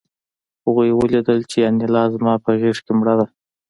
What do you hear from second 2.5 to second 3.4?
غېږ کې مړه ده